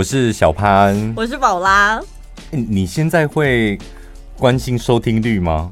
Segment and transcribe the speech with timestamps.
[0.00, 2.00] 我是小潘，我是宝拉。
[2.50, 3.78] 你现在会
[4.38, 5.70] 关心收听率吗？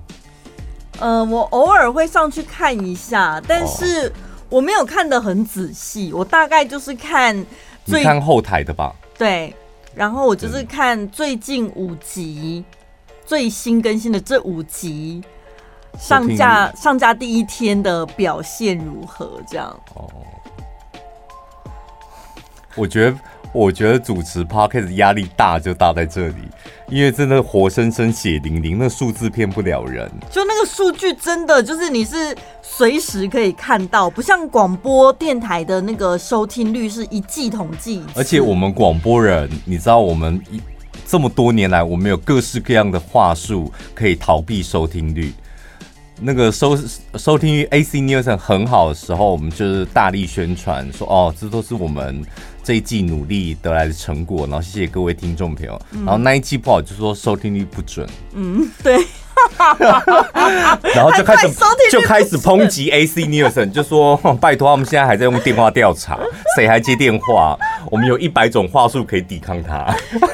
[1.01, 4.13] 呃，我偶尔会上去看一下，但是
[4.51, 6.13] 我没有看得很仔细。
[6.13, 7.35] 我大概就是看
[7.87, 8.95] 最，你看后台的吧？
[9.17, 9.57] 对，
[9.95, 12.63] 然后我就是看最近五集，
[13.25, 15.23] 最新更新的这五集
[15.99, 19.41] 上架上架第一天的表现如何？
[19.49, 19.75] 这样。
[19.95, 20.07] 哦，
[22.77, 23.17] 我觉得。
[23.53, 26.35] 我觉得主持 podcast 压力大就大在这里，
[26.89, 30.11] 因为真的活生生血淋淋，那数字骗不了人。
[30.31, 38.03] 就那个数据真的就是你是随时可以看到，不像广播电台的那个收听率是一季统计。
[38.15, 40.61] 而且我们广播人，你知道我们一
[41.07, 45.33] 这么多年来，我们有各式各样的话术可以逃避收听率。
[46.21, 46.79] 那个收
[47.15, 52.25] 收听率 AC Nielsen 很好的时候，我们就是大力宣传说，哦，这都是我们。
[52.61, 55.81] 这一季努力得来的成果，然后谢谢各位听众朋友。
[55.93, 58.07] 嗯、然后那一季不好，就说收听率不准。
[58.35, 58.99] 嗯，对。
[60.95, 61.49] 然后就开始
[61.91, 66.19] 就开始抨击 AC Nielsen，就说拜托，他们现在还在用电话调查，
[66.55, 67.59] 谁还接电话？
[67.91, 69.77] 我们有一百种话术可以抵抗他。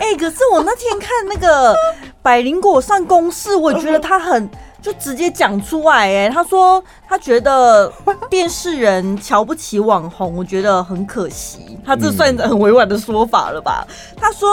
[0.01, 1.73] 哎、欸，可是我那天看那个
[2.21, 4.51] 百灵果上公视，我觉得他很。
[4.85, 7.91] 就直接讲出来哎，他说他觉得
[8.29, 11.79] 电视人瞧不起网红，我觉得很可惜。
[11.83, 13.87] 他这算很委婉的说法了吧？
[14.15, 14.47] 他说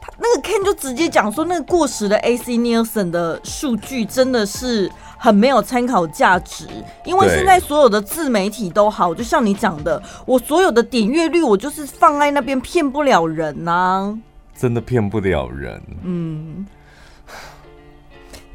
[0.00, 6.68] 他那个 Ken 就直接讲说，那个过时的 AC Nielsen 的数据真的是很没有参考价值，
[7.04, 14.16] 因为现在所有的自媒体都好，就像你讲的，我所有的点阅率我就是放在那边骗不了人呐，
[14.56, 15.82] 真的骗不了人。
[16.04, 16.64] 嗯。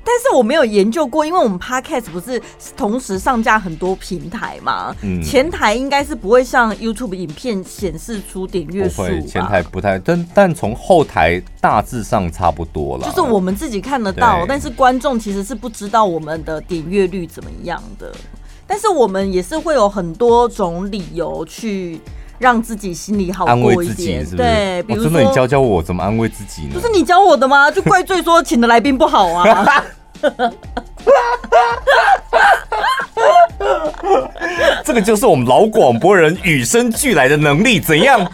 [0.05, 2.39] 但是我没有研究过，因为我们 Podcast 不是
[2.77, 18.13] 同时上架很多平台嘛，嗯，前台应该是不会像 YouTube 影片显示出点阅数，前台不太，但但从后台大致上差不多了，就是我们自己看得到，但是观众其实是不知道我们的点阅率怎么样的，
[18.67, 21.99] 但是我们也是会有很多种理由去
[22.37, 26.71] 让自己心里好过一点，是是对，比如说、哦、真的，你教教我怎么安慰自己呢？
[26.73, 27.69] 不是你教我的吗？
[27.71, 29.83] 就怪罪说请的来宾不好啊。
[34.83, 38.19] 这个就是我们老广播人与生俱来的能力，怎样？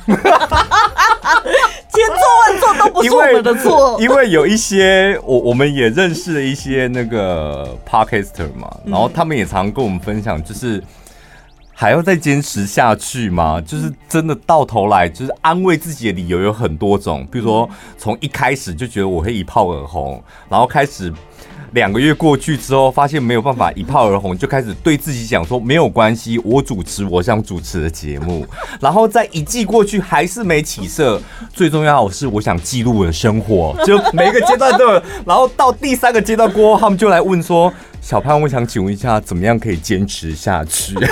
[1.93, 2.15] 千错
[2.47, 10.81] 万错都不是我们的错，因为有一些我我们也认识了一些那个 Podcaster 嘛，然后他们也常跟我们分享，就是。
[11.81, 13.59] 还要再坚持下去吗？
[13.59, 17.27] 就是真的到头来，就是安慰自己的理由有很多种。
[17.31, 21.11] 比如说，从一开始就觉得我会一炮而红，然后开始
[21.71, 28.45] 两个月过去之后，发现没有办法一炮而红，就开始对自己讲说没有关系，我主持我想主持的节目。
[28.79, 31.19] 然后在一季过去还是没起色，
[31.51, 35.01] 最重要的是我想记录我的生活，就每一个阶段都有。
[35.25, 40.95] 然后到第三个阶段过后，他们就来问说：“小潘，我想请问一下，怎么样可以坚持下去？”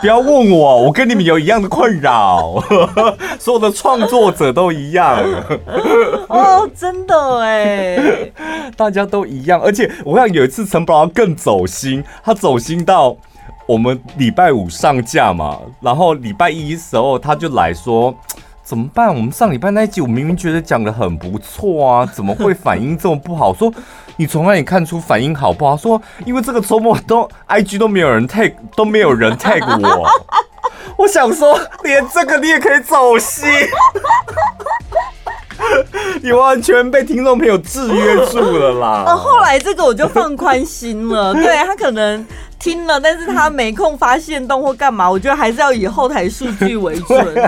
[0.00, 2.62] 不要问我，我跟你们有一样的困扰，
[3.38, 5.22] 所有的创作者都一样。
[6.28, 8.30] 哦，真的哎，
[8.76, 9.60] 大家都一样。
[9.60, 13.14] 而且我想有一次陈宝更走心，他走心到
[13.66, 18.14] 我们礼拜五上架嘛，然后礼拜一的时候他就来说。
[18.70, 19.08] 怎么办？
[19.12, 23.52] 我们上礼拜那一集，我明明觉得讲得很不错啊，怎么会反应这么不好？
[23.52, 23.68] 说
[24.16, 25.76] 你从哪里看出反应好不好？
[25.76, 30.08] 说因为这个周末都 IG 都没有人 tag，都没有人 tag 我。
[30.96, 33.48] 我想说，连这个你也可以走心，
[36.22, 39.02] 你完全被听众朋友制约住了啦。
[39.08, 42.24] 呃，后来这个我就放宽心了，对他可能。
[42.60, 47.24] 听了，但是他没空发现动或干嘛， 我觉得还是要以后台数据为准。
[47.34, 47.44] 对，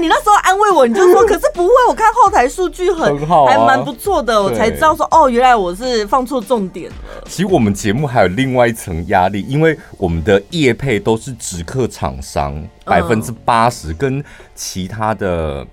[0.00, 6.96] 你那时候安慰我，你就说，可是不会，我看后台数据很，很好啊，还蛮不错的，我才知道说，哦，原来我是放错重点了。
[7.26, 14.22] 其实我们节目还有另外一层压力，因为我们的业配都是直客厂商，百分之八十跟
[14.54, 15.66] 其他的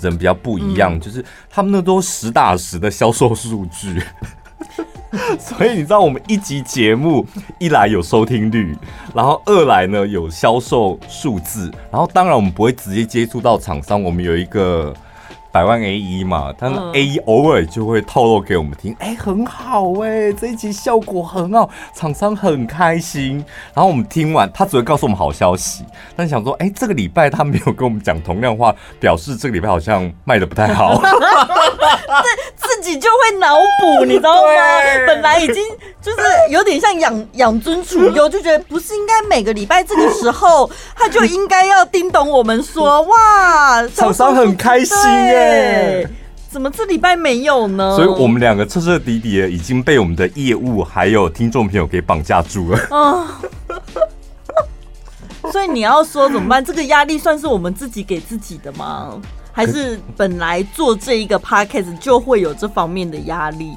[0.00, 4.02] 人比较不一样，嗯、就是他们那都实打实的销售数据。
[5.38, 7.26] 所以你知道，我们一集节目
[7.58, 8.76] 一来有收听率，
[9.14, 14.94] 然后二来呢有销售数字，然后当然我们不会直接接触到厂商，我们有一个。
[15.50, 23.44] 百万 A 一嘛，但是 A 一偶尔就会透露给我们听，哎、欸，很好哎、欸，这一集效果很好，厂商很开心。
[23.74, 25.84] 然后我们听完，他只会告诉我们好消息，
[26.14, 31.00] 但想说，哎、欸，这个礼拜他没有跟我们讲同样话，表示这个礼拜好像卖的不太好。
[32.56, 34.48] 自自己就会脑补，你知道吗？
[35.06, 35.62] 本来已经。
[36.08, 46.08] 就是有点像养 养尊处优，就觉得不是应该每个礼拜这个时候，他就应该要叮咚我们说 哇，厂商很开心耶，
[46.50, 47.94] 怎么这礼拜没有呢？
[47.94, 52.80] 所以我们两个彻彻底底的已经被我们的业务还有听众朋友给绑架住了。
[52.90, 53.26] 嗯，
[55.52, 56.64] 所以你要说怎么办？
[56.64, 59.20] 这个压力算是我们自己给自己的吗？
[59.52, 63.72] 还是本来做这一个 podcast 就会有这方面的压力？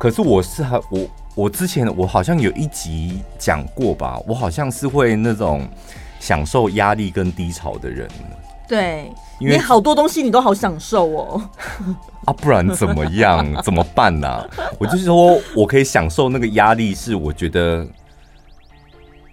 [0.00, 5.68] 可是我是还我我之前我好像有一集讲过吧，我好像是会那种
[6.18, 8.08] 享受压力跟低潮的人。
[8.66, 11.50] 对，因为你好多东西你都好享受哦。
[12.24, 13.62] 啊，不然怎么样？
[13.62, 14.48] 怎么办呢、啊？
[14.80, 17.86] 我就是说我可以享受那个压力，是我觉得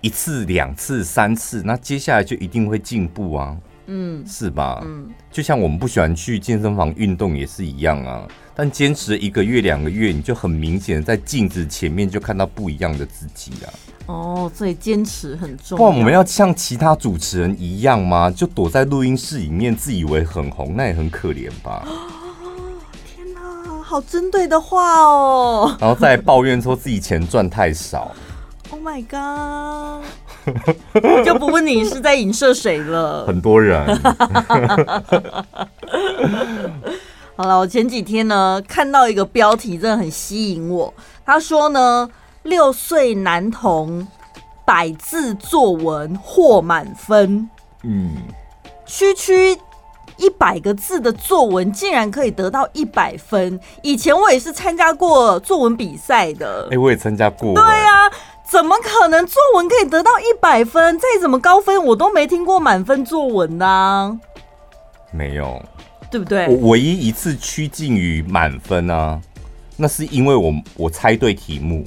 [0.02, 3.56] 一次、两次、三次，那接下来就一定会进步啊。
[3.86, 4.82] 嗯，是吧？
[4.84, 8.28] 嗯，就像我们不喜欢去健身房运动也是一样啊。
[8.60, 13.70] 但坚持一个月、两个月，你就很明显在镜子前面就看到不一样的自己啊。
[14.08, 15.86] 哦，所以坚持很重要。
[15.86, 18.32] 不然我们要像其他主持人一样吗？
[18.32, 21.86] 就躲在录音室里面，自以为很红，那也很可怜吧？
[21.86, 21.94] 哦，
[23.06, 23.40] 天哪，
[23.84, 25.78] 好针对的话哦。
[25.80, 28.12] 然后再抱怨说自己钱赚太少。
[28.70, 30.04] Oh my god！
[31.02, 33.26] 我 就不问你是在影射谁了。
[33.26, 33.88] 很多人。
[37.38, 40.92] 好了，我前几天呢看到一个标题，真的很吸引我。
[41.24, 42.10] 他说呢，
[42.42, 44.08] 六岁男童
[44.66, 47.48] 百字作文获满分。
[47.84, 48.14] 嗯，
[48.88, 49.56] 区区
[50.18, 53.60] 一百个字的作文竟然可以得到一百分。
[53.84, 56.64] 以前我也是参加过作文比赛的。
[56.64, 57.54] 哎、欸，我也参加过。
[57.54, 58.12] 对呀、啊。
[58.50, 60.98] 怎么可能作文可以得到一百分？
[60.98, 64.18] 再怎么高分，我都没听过满分作文的啊。
[65.12, 65.62] 没有，
[66.12, 66.48] 对不对？
[66.48, 69.22] 我唯一一次趋近于满分啊，
[69.76, 71.86] 那是因为我我猜对题目。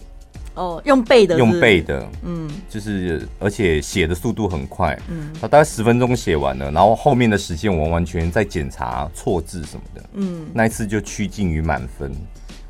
[0.55, 12.13] 哦，用背的是是，用背的，嗯，就是而且写的速度很快，嗯，他大概十分钟写完了，然后后面的时间我完全在检查错字什么的，嗯，那一次就趋近于满分。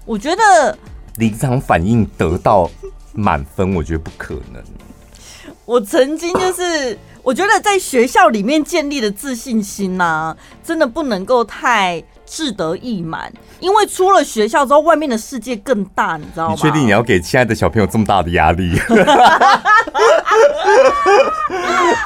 [0.05, 0.79] 我觉得
[1.17, 2.71] 临场反应得到。
[3.13, 4.63] 满分，我觉得不可能。
[5.71, 16.55] 我曾经就是，我觉得在学校里面建立的自信心呢、真的不能够太志得意满，因为出了学校之后，外面的世界更大，你知道吗？
[16.55, 18.73] 你确定你要给亲爱的小朋友这么大的压力？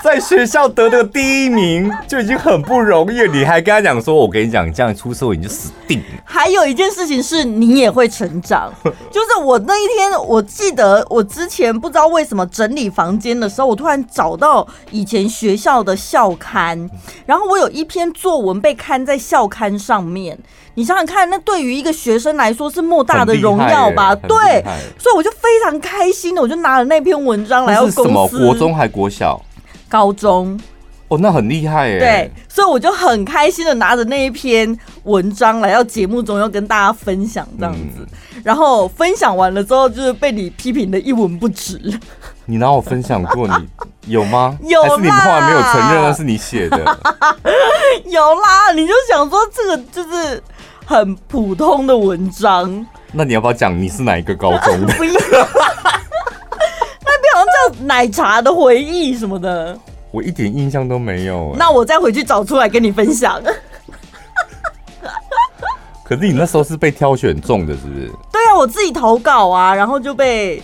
[0.02, 8.72] 在学校得的第一名就已经很不容易，你还跟他讲说：“我跟你讲，你这样出社会你就死定了。”还有一件事情是你也会成长，
[9.10, 16.88] 就是我那一天，我记得我之前不知道为什么整理房间的时候，我突然找到以前学校的校刊，
[17.26, 20.38] 然后我有一篇作文被刊在校刊上面。
[20.76, 24.12] 你想想看，那对于一个学生来说是莫大的荣耀吧？
[24.14, 24.60] 对，
[24.98, 28.02] 所以我就非常开心的，我就拿了那篇文章来到公司。
[28.02, 28.28] 是什么？
[28.28, 29.40] 国中还国小？
[29.88, 30.60] 高中。
[31.06, 31.98] 哦，那很厉害耶。
[32.00, 38.00] 对，所以我就很开心的拿着那一篇文章来到节目中，要跟大家分享这样子。
[38.00, 38.06] 嗯、
[38.42, 41.78] 然后分享完了之后，就是被你批评的一文不值。
[42.46, 43.46] 你拿我分享过？
[43.46, 43.54] 你
[44.12, 44.58] 有吗？
[44.62, 44.88] 有啦。
[44.88, 46.78] 还是你们后来没有承认那是你写的？
[48.06, 50.42] 有啦，你就想说这个就是。
[50.84, 54.92] 很普通的文章，那你要不要讲你是哪一个高中的？
[54.98, 55.12] 不要，
[57.02, 59.78] 那边好像叫奶茶的回忆什么的，
[60.10, 61.54] 我一点印象都没有。
[61.58, 63.42] 那我再回去找出来跟你分享。
[66.04, 68.12] 可是你那时候是被挑选中的，是不是？
[68.30, 70.62] 对啊，我自己投稿啊，然后就被。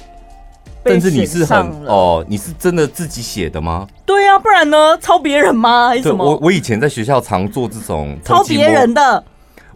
[0.82, 3.86] 被但是你是很哦，你是真的自己写的吗？
[4.06, 4.96] 对啊，不然呢？
[4.98, 5.88] 抄别人吗？
[5.88, 6.24] 还是什么？
[6.24, 9.22] 我我以前在学校常做这种抄别人的。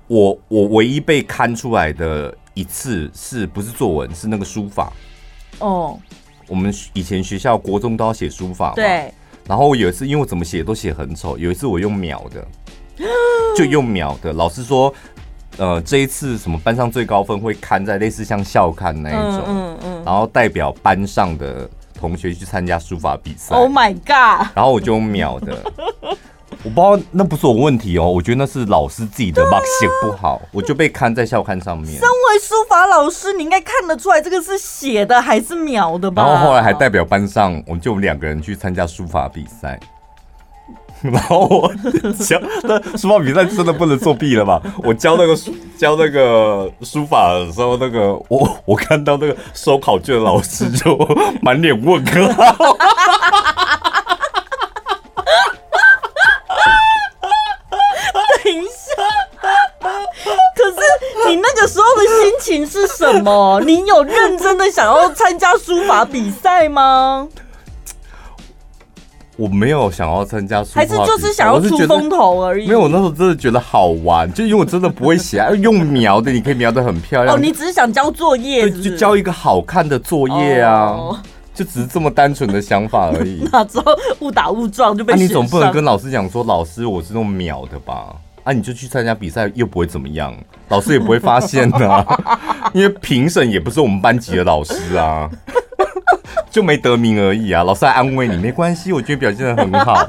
[0.07, 4.15] 我我唯一被刊出来的一次是不是作文？
[4.15, 4.93] 是那个书法。
[5.61, 5.99] 哦，
[6.47, 8.75] 我们以前学校国中都要写书法嘛。
[8.75, 9.13] 对。
[9.47, 12.47] 然后我有一次，因为我怎么写都写很丑，有一次我用秒的，
[13.57, 14.33] 就用秒的。
[14.33, 14.93] 老师说，
[15.59, 20.03] 呃，这一次什么班上最高分会刊在类似像校刊那一种，嗯嗯，嗯。
[20.05, 23.55] 然后代表班上的同学去参加书法比赛。
[23.55, 24.49] Oh my god！
[24.55, 25.63] 然后我就用秒的。
[26.65, 31.93] 我不知道那不是我问题哦，我觉得那是老师自己的吧，写不好，我就被刊在校刊上面。
[32.01, 36.23] 身为书法老师，你应该看得出来这个是写的还是描的吧？
[36.23, 39.79] 然后后来还代表班上，我们就两个人去参加书法比赛。
[41.05, 41.71] 然后我
[42.15, 44.63] 教那书法比赛真的不能作弊了吧？
[44.83, 50.97] 我教那个书教那个书法的时候，那个我我看到那个收考卷的老师就
[51.43, 52.03] 满脸问
[52.33, 52.75] 号。
[62.41, 63.61] 情是什么？
[63.65, 67.27] 你有认真的想要参加书法比赛吗？
[69.37, 72.69] 我没有想要参加书法，还是就是想要出风头而已。
[72.69, 77.35] 没有，我那时候真的觉得好玩，就因为我真的不会写， 用描的，你可以描的很漂亮。
[77.35, 78.91] 哦，你只是想交作业是是？
[78.91, 81.19] 就交一个好看的作业啊，哦、
[81.53, 83.45] 就只是这么单纯的想法而已。
[83.51, 83.87] 那之后
[84.21, 85.15] 误打误撞就被。
[85.15, 88.15] 你总不能跟老师讲说，老师我是那种描的吧？
[88.45, 90.35] 啊，你就去参加比赛，又不会怎么样，
[90.69, 92.07] 老师也不会发现的、
[92.73, 95.29] 因为评审也不是我们班级的老师啊。
[96.51, 97.65] 就没得名而已啊！
[97.65, 100.07] 老师还安慰你，没关系，我觉得表现的很好。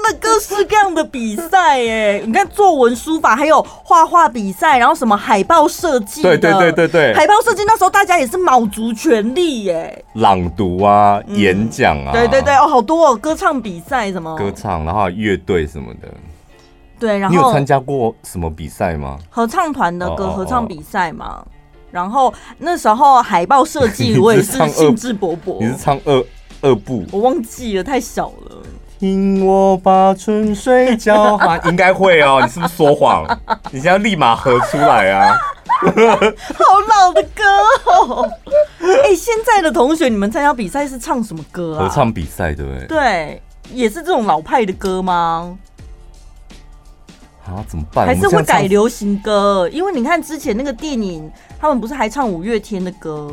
[0.00, 10.04] 真的各式各样的比赛，哎，你看作文、书法，还有画画比赛，然后什么海报设计，对对对对对，海报设计那时候大家也是卯足全力，耶。
[10.14, 16.08] 朗读啊，嗯、演讲啊，对对对，哦，好多哦，歌唱比赛什么，歌唱，然后乐队什么的。
[16.98, 19.18] 对，然后你有参加过什么比赛吗？
[19.28, 21.26] 合唱团的歌合唱比赛嘛。
[21.26, 21.54] Oh, oh, oh.
[21.90, 25.58] 然后那时候海报设计 我也是兴致勃勃。
[25.60, 26.24] 你是唱二
[26.62, 27.04] 二部？
[27.10, 28.59] 我忘记了，太小了。
[29.00, 32.38] 听我把春水交还， 应该会哦。
[32.42, 33.26] 你是不是说谎？
[33.70, 35.38] 你现在立马合出来啊！
[35.80, 37.42] 好老的歌
[37.86, 38.30] 哦。
[38.78, 41.88] 哎，现在的同学，你们参加比赛是唱什么歌啊？
[41.88, 42.86] 合唱比赛对不对？
[42.88, 43.42] 对，
[43.72, 45.56] 也是这种老派的歌吗？
[47.46, 48.06] 啊，怎么办？
[48.06, 49.66] 还是会改流行歌？
[49.72, 53.32] 因为你看之前那个电影，他们不是还唱五月天的歌？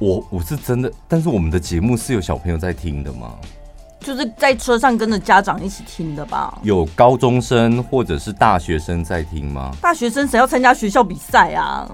[0.00, 3.36] 我我是真的，但是我们的节目是有小朋友在听的吗？
[4.00, 6.58] 就是在车上跟着家长一起听的吧？
[6.62, 9.70] 有高中生或者是大学生在听吗？
[9.80, 11.86] 大学生谁要参加学校比赛啊？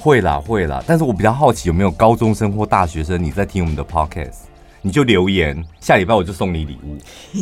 [0.00, 4.47] 会啦会啦，但是我比较好奇有没有高中生或大学生你在听我们的 podcast。
[4.88, 6.96] 你就留言，下礼拜我就送你礼物。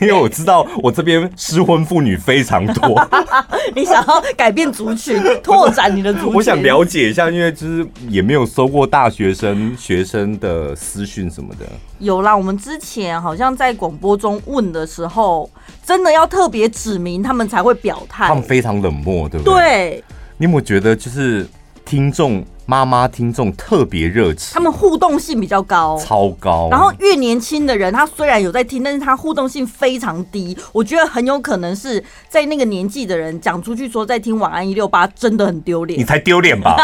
[0.00, 2.98] 因为我知道我这边失婚妇女非常多。
[3.76, 6.34] 你想要改变族群，拓展你的族群？
[6.36, 11.66] 我想了解一下，因为就是也没有收过大学生学生的私讯什么的。
[11.98, 15.50] 有啦，我们之前好像在广播中问的时候，
[15.84, 18.26] 真的要特别指明他们才会表态。
[18.26, 19.54] 他们非常冷漠，对不对？
[19.54, 20.04] 对。
[20.38, 21.46] 你有没有觉得就是
[21.84, 22.42] 听众？
[22.70, 26.68] 妈妈听众特别热情，他们互动性比较高，超高。
[26.70, 30.54] 然后越年轻的人，他虽然有在听，但是他互动性非常低。
[30.70, 35.98] 我觉得很有可能是在那个年纪的人讲出去说在听晚安一六八，真的很丢脸。
[35.98, 36.76] 你才丢脸吧？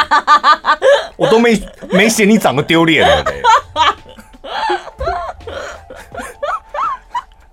[1.17, 1.61] 我都没
[1.91, 3.43] 没嫌你长得丢脸了嘞。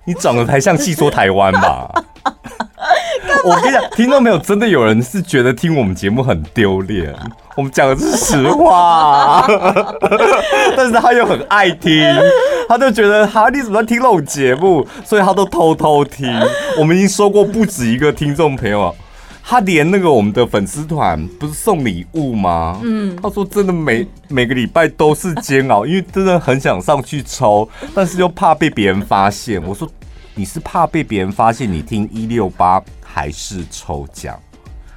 [0.05, 1.91] 你长得才像戏说台湾吧？
[3.45, 4.37] 我跟你讲，听到没有？
[4.37, 7.15] 真的有人是觉得听我们节目很丢脸。
[7.55, 9.45] 我们讲的是实话，
[10.75, 12.01] 但是他又很爱听，
[12.67, 14.87] 他就觉得哈，你怎么在听那种节目？
[15.03, 16.27] 所以他都偷偷听。
[16.79, 18.95] 我们已经说过不止一个听众朋友，
[19.43, 22.79] 他连那个我们的粉丝团不是送礼物吗？
[22.83, 29.61] 嗯，他说真的每每个礼拜都是煎熬，因为真的很想上去抽，但是又怕被别人发现。
[29.61, 29.87] 我说
[30.35, 34.39] 你是怕被别人发现你听一六八还是抽奖？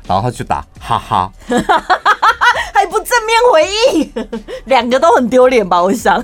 [0.07, 1.33] 然后他就打哈哈。
[2.75, 4.29] 还不正面回应，
[4.67, 5.83] 两个都很丢脸吧？
[5.83, 6.23] 我想，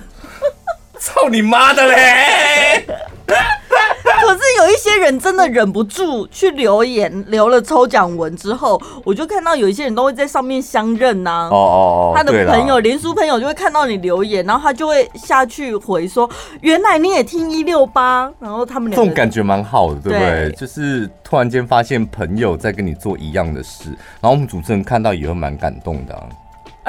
[0.98, 2.86] 操你妈的嘞！
[3.30, 11.48] 可是有一些人真的忍不住去留言，留了抽奖文之后，我就看到有一些人都会在上面相认呐、啊。
[11.50, 16.28] 哦哦哦，他的朋友，连书朋友就会看到你留言，然后他就会下去回说
[16.60, 20.48] ：“原来你也听一六八。”然后他们两个这种感觉蛮好的，对不对？
[20.48, 26.22] 对就是突然间发现朋友在跟你做一样的事，然后我们主持人看到也会蛮感动的、啊。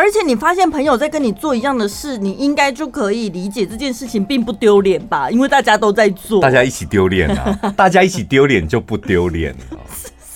[0.01, 5.29] 而且你发现朋友在跟你做一样的事，你应该就可以理解这件事情并不丢脸吧？
[5.29, 7.53] 因为大家都在做，大家一起丢脸啊！
[7.77, 9.77] 大家一起丢脸就不丢脸了。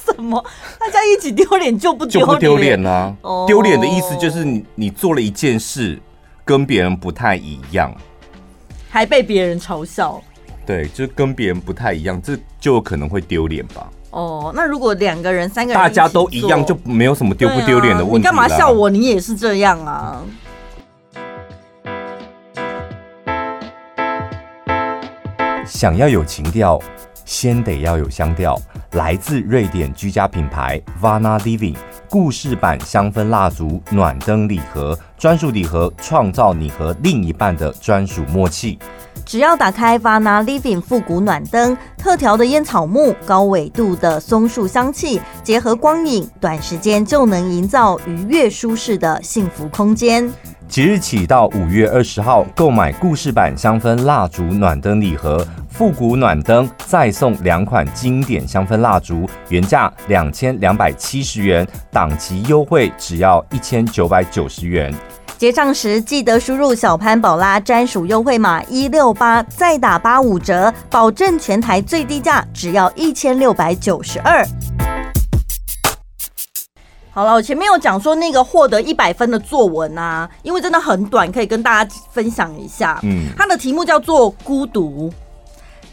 [0.05, 0.39] 什么？
[0.79, 2.27] 大家一起丢脸就不丢脸？
[2.27, 3.15] 就不丢脸啊？
[3.47, 5.99] 丢脸的意思就是你你做了一件事
[6.43, 7.91] 跟别人不太一样，
[8.87, 10.21] 还被别人嘲笑。
[10.63, 13.89] 对，就跟别人不太一样，这就有可能会丢脸吧。
[14.15, 18.19] 哦，那如果两个人、三个人，大家都一样，就没有什么丢不丢脸的问题。
[18.19, 18.89] 你干嘛笑我？
[18.89, 20.21] 你也是这样啊。
[25.65, 26.79] 想要有情调，
[27.25, 28.57] 先得要有香调。
[28.93, 31.75] 来自瑞典居家品牌 Vana Living
[32.09, 38.77] 故事版香氛蜡烛暖灯礼盒，专属礼盒，创造你和另一半的专属默契。
[39.25, 50.31] 只要打开 Vana Living 复古暖灯，特调的烟草木、高纬度的松树香气，结合光影，短时间就能营造愉悦舒适的幸福空间。
[50.67, 64.93] 即日起到五月二十号，购买故事版香氛蜡烛暖灯礼盒，复古暖灯再送两款经典香氛蜡烛，原价两千两百七十元，档期优惠只要一千九百九十元。
[65.37, 74.45] 结账时记得输入小潘宝拉专属优惠码一六八，再打八五折，保证全台最低价只要一千六百九十二。
[77.15, 82.99] 好了，我前面有讲说那个获得一百分的作文啊，因为真的很短，可以跟大家分享一下。
[83.03, 85.09] 嗯，它的题目叫做《孤独》。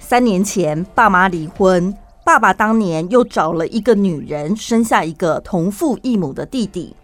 [0.00, 6.96] 三年前，爸妈离婚，爸爸当年又找了一个女人，生下一个同父异母的弟弟。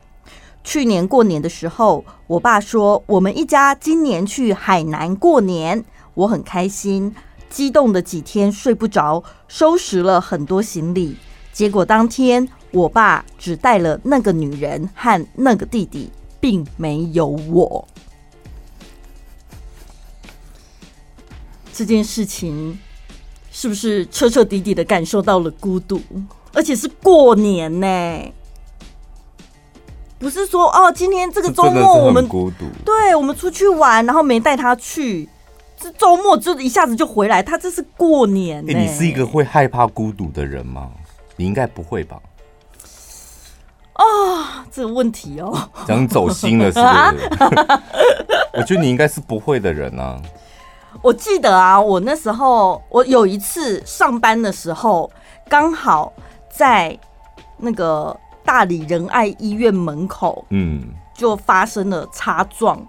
[0.65, 5.85] 去年过年的时候，我爸说我们一家今年去海南过年，
[6.15, 7.15] 我很开心，
[7.49, 11.17] 激动的几天睡不着，收拾了很多行李。
[11.59, 12.49] 结果当天。
[12.71, 17.89] 我爸只带了那个女人和那个弟弟，并没有我。
[21.73, 22.79] 这件事情
[23.51, 25.99] 是不是彻彻底底的感受到了孤独？
[26.53, 27.87] 而且是过年呢？
[30.19, 35.27] 不是说哦，今天这个周末我们孤独，对，我们出去玩，然后没带他去，
[35.81, 37.43] 这周末就一下子就回来。
[37.43, 40.91] 他这是过年你是一个会害怕孤独的人吗？
[41.39, 42.21] 你应该不会吧？
[43.95, 47.81] 啊、哦，这个问题哦，讲走心了是不是？
[48.55, 50.21] 我觉得你应该是不会的人啊。
[51.01, 55.11] 我记得啊，我那时候我有一次上班的时候，
[55.49, 56.13] 刚好
[56.51, 56.99] 在
[57.57, 60.83] 那个大理仁爱医院门口，嗯，
[61.15, 62.85] 就发生了擦撞。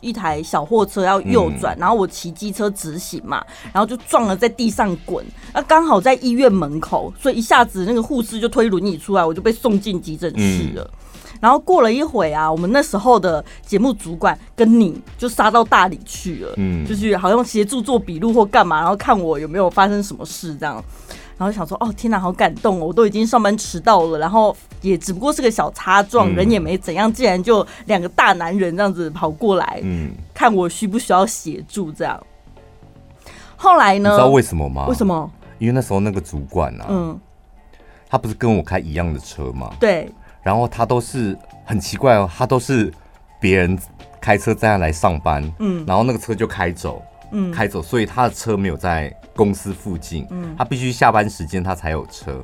[0.00, 5.24] 一台小货车要右转，然后我骑机车直行嘛，然后就撞了在地上滚。
[5.52, 10.90] 那刚好在医院门口，所以一下子那个护士就推轮椅出来，我就被送进急诊室了。
[11.40, 20.84] 然后过了一会啊，我们那时候的节目主管跟你就杀到大理去了，嗯，就是好像协助做笔录或干嘛，然后看我有没有发生什么事这样。
[21.40, 22.84] 然后想说，哦，天哪，好感动哦！
[22.88, 32.22] 我都已经上班迟到了，然后也只不过是个小擦撞，嗯、人也没怎样，竟然就两个大男人这样子跑过来，嗯，看我需不需要协助这样。
[33.56, 34.10] 后来呢？
[34.10, 34.84] 你知道为什么吗？
[34.86, 35.32] 为什么？
[35.58, 37.18] 因为那时候那个主管啊，嗯，
[38.10, 39.72] 他不是跟我开一样的车吗？
[39.80, 40.12] 对。
[40.42, 42.92] 然后他都是很奇怪哦，他都是
[43.40, 43.78] 别人
[44.20, 49.10] 开车这样来上班，嗯，然后那个车就开走，嗯，开走，所以他的车没有在。
[49.34, 52.42] 公司附近，嗯，他必须下班时间他才有车。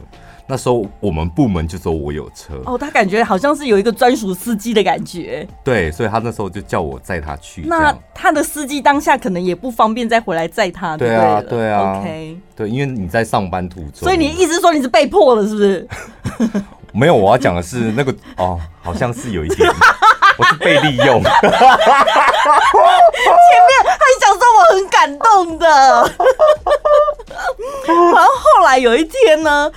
[0.49, 5.45] 那时候我们部门就说我有车哦，他感觉好像是有一个专属司机的感觉。
[5.65, 7.63] 对，所以他那时候就叫我载他去。
[7.63, 15.89] 那他的司机当下可能也不方便再回来载他，对啊，对啊，OK，对，因为你在上班途中，所以你意思说你是被迫的，是不是？
[16.95, 19.69] 没有，我要讲的是那个哦，好像是有一点。
[20.39, 21.51] 我是被利用，前面
[23.87, 25.67] 还想说我很感动的，
[27.87, 29.71] 然后后来有一天呢，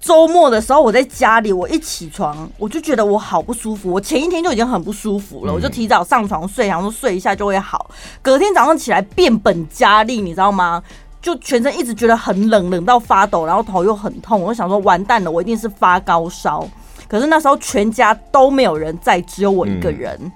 [0.00, 7.90] 周末的时候我在家里，我一起床我就觉得我好不舒服，我前一天就已经很不舒服了，我就提早上床睡，然后睡一下就会好，
[8.22, 10.82] 隔天早上起来变本加厉，你知道吗？
[11.22, 16.66] 就全身一直觉得很冷，冷到发抖，然后头又很痛，我就想说完蛋了，我一定是发高烧。
[17.06, 20.18] 可是那时候全家都没有人在，只有我一个人。
[20.22, 20.32] 嗯、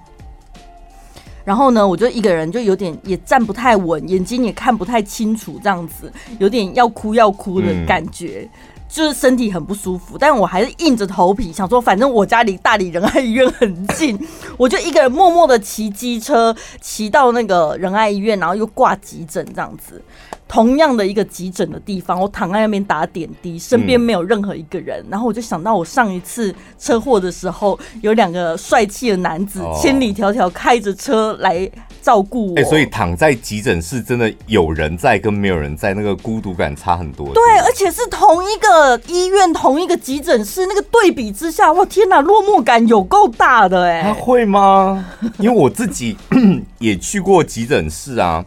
[1.45, 10.17] 然后呢，我就一个人，就有点也站不太稳，眼睛也看不太清楚，这样子有点要哭要哭的感觉，嗯、就是身体很不舒服。
[10.17, 14.19] 但我还是硬着头皮想说，反正我家离大理仁爱医院很近，
[14.57, 20.01] 我就一个人默默的骑机车骑到那个仁爱医院，然后又挂急诊这样子。
[20.47, 25.01] 同样的一个急诊的地方，我躺在那边打点滴，身边没有任何一个人。
[25.01, 31.69] 嗯、然后我就想到，我上一次车祸的时候，有两个帅气的男子千里迢迢开着车来
[32.01, 32.59] 照顾我。
[32.59, 37.33] 哎、欸，所以躺在急诊室，真的有人在跟没有人在，那个孤独感差很多。
[37.33, 44.03] 对，而且是同一个医院，同一个急诊室，那个对比之下，哇，天哪，落寞感有够大的哎、欸。
[44.03, 45.03] 他会吗？
[45.39, 46.15] 因为我自己
[46.77, 48.45] 也去过急诊室啊。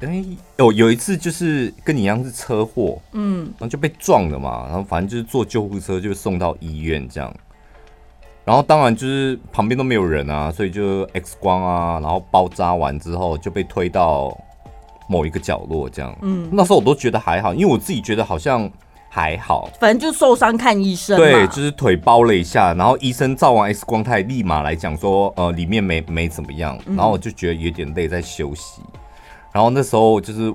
[0.00, 0.22] 哎，
[0.58, 7.34] 有有一次就是跟你一样是车祸，嗯，然后就被撞了嘛，然后反正就是坐救护车就送到医院这样，
[8.44, 14.34] 然后当然就是旁边都没有人啊，所以就 X 光啊，然后包扎完之后就被推到
[15.08, 18.70] 某一个角落这样，嗯，那时候我都觉得还好，因为我自己觉得好像
[19.10, 28.80] 还好，反正就受伤看医生，对，就是腿包了一下，然后医生照完 X 光，他也立马来讲说，呃，里面没没怎么样，然后我就觉得有点累，在休息。
[29.56, 30.52] 然后那时候就是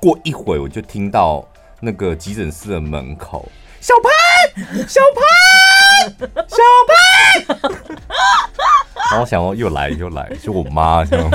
[0.00, 1.46] 过一会，我就听到
[1.78, 3.46] 那个急诊室的门口，
[3.82, 6.56] 小潘，小潘，小
[6.88, 7.68] 潘。
[9.10, 11.30] 然后我想说又来又来，就我妈这样。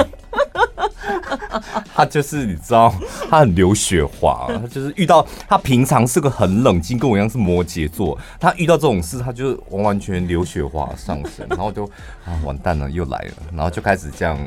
[1.95, 2.93] 他就是你知道，
[3.29, 11.85] 他很刘雪华，他就是遇到他平常是个很冷静，跟我一样是摩羯座，他遇到这种事，他就完完全刘雪华上身，然后就
[12.25, 14.37] 啊完蛋了，又来了，然后就开始这样。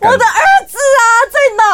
[0.00, 1.64] 我的儿子啊，在哪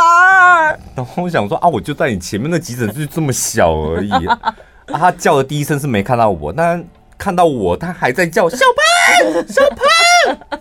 [0.70, 0.78] 儿？
[0.96, 4.54] 然后我想说啊，我就在你前面的急诊室这么小而已，啊，
[4.86, 6.84] 他叫的第一声是没看到我，但
[7.18, 10.38] 看到我，他还在叫小潘，小潘。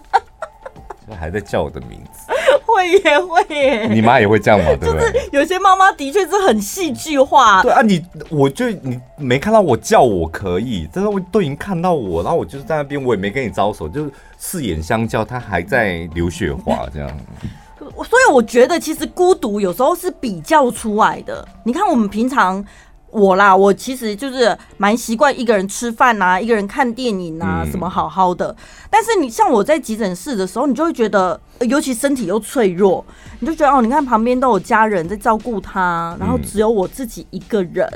[1.20, 2.29] 还在叫我的名字，
[2.65, 4.65] 会耶会耶，你妈也会这样吗？
[4.80, 5.12] 对不对？
[5.12, 7.62] 就是有些妈妈的确是很戏剧化。
[7.62, 17.10] 对啊，你我就你没看到我叫我可以，但是我都已经看到我，然后我就是在那边，我也没跟你招手，就是四眼相交，他还在流血花这样。
[17.80, 21.48] 所以我觉得其实孤独有时候是比较出来的。
[21.63, 22.63] 你看我们平常。
[23.12, 28.56] 我啦，我其实就是蛮习惯一个人吃饭啊，一个人看电影啊，什么好好的。
[28.89, 33.04] 但是你像我在急诊室的时候，你就会觉得，尤其身体又脆弱，
[33.39, 37.88] 你就觉得哦，你看旁边都有家人在照顾他，然后只有我自己一个人，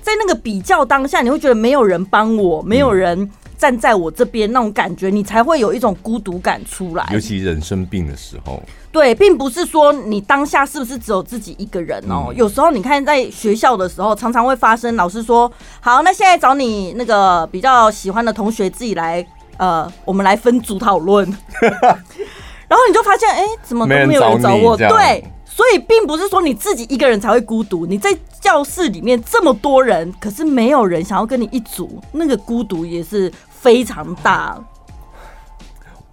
[0.00, 3.30] 在那个比较当下，你会觉得没有人帮我，没有人
[3.62, 7.08] 站在我这边那种感觉，你才会有一种孤独感出来。
[7.12, 8.60] 尤其人生病的时候。
[8.90, 12.26] 对，并不是说你当下是不是只有自己一个人哦。
[12.30, 19.24] 嗯、有时候你看在学校的时候，常常会发生，老师说好，那现在找你那个比较喜欢的同学自己来，
[19.58, 21.24] 呃，我们来分组讨论。
[21.62, 24.76] 然后你就发现，哎，怎么都没有人找我？
[24.76, 27.86] 对，所以并不是说你自己一个人才会孤独。
[27.86, 34.60] 你在教室里面这么多人，可是没有人想要跟你一组，那个孤独也是非常大。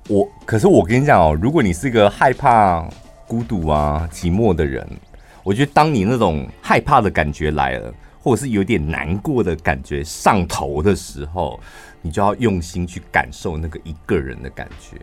[0.07, 2.87] 我可是我跟你讲哦，如果你是个害怕
[3.27, 4.87] 孤独啊、寂寞的人，
[5.43, 11.59] 我觉得当你那种害怕的感觉来了，或者是有点难过的感觉上头的时候，
[12.03, 14.97] 你就要用心去感受那个一个人的感觉。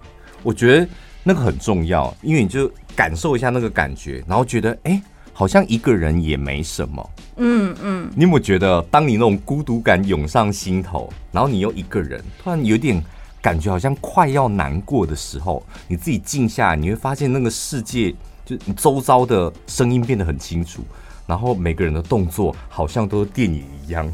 [0.45, 0.89] 我觉得
[1.25, 5.03] 那个很重要，因为你就感受一下那个感觉，然后觉得哎，
[5.37, 7.11] 好像一个人也没什么。
[7.37, 8.11] 嗯嗯。
[8.17, 13.03] 你有没有觉得，当你那种孤独感涌上心头，然后你又一个人，突然有点。
[13.43, 18.13] 感觉好像快要难过的时候，你自己静下来，你会发现那个世界，
[18.45, 20.83] 就你周遭的声音变得很清楚，
[21.29, 24.11] 然后每个人的动作好像都是电影一样，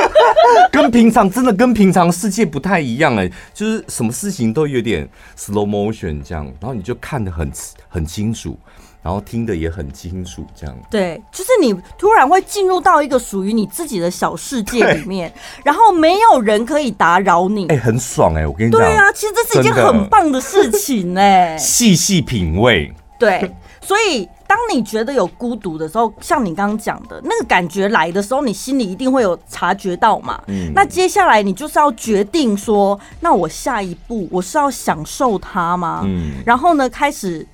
[0.70, 7.50] 跟平常真的跟平常世界不太一样哎，就是什么事情都有点 slow motion 这样，然后你就看得很
[7.88, 8.58] 很清楚。
[9.00, 10.76] 然后听得也很清楚，这样。
[10.90, 15.32] 对，就是你突然会进入到一个属于你自己的小世界里面，
[15.64, 36.02] 然后没有人可以打扰你，哎、欸，很爽哎、欸，我跟你讲，对啊，其实这是一件很棒的事情哎、欸，细细品味，对，所以当你觉得有孤独的时候，像你刚刚讲的那个感觉来的时候，你心里一定会有察觉到嘛，嗯，那接下来你就是要决定说，那我下一步我是要享受它吗？
[36.04, 37.46] 嗯，然后呢，开始。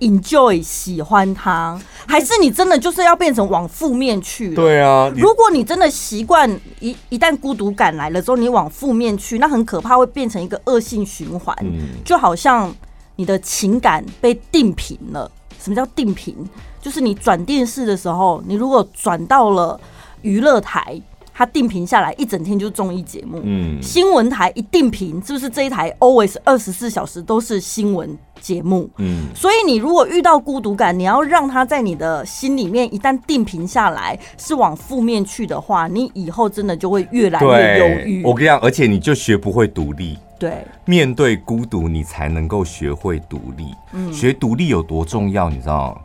[0.00, 4.54] Enjoy 喜欢他，还是你真的就是要变成往负面去？
[4.54, 6.48] 对啊，如果你真的习惯
[6.80, 11.56] 一一旦孤独感来了之后，你往负面去，那很可怕，会变成一个恶性循环。
[11.62, 12.74] 嗯，就好像
[13.16, 15.30] 你的情感被定频了。
[15.58, 16.36] 什么叫定频？
[16.80, 19.80] 就是你转电视的时候，你如果转到了
[20.22, 21.00] 娱乐台。
[21.36, 28.88] 它定频下来一整天就是综艺节目，嗯，新闻台一定频，是不是这一台 always 二十四小时都是新闻节目？
[28.96, 38.24] 嗯，所以你如果遇到孤独感，你要让它在你的心里面一旦定频下来是往负面去的话，你以后真的就会越来越忧郁。
[38.24, 40.16] 我跟你讲，而且你就学不会独立。
[40.38, 43.74] 对，面对孤独，你才能够学会独立。
[43.92, 46.02] 嗯，学独立有多重要，你知道？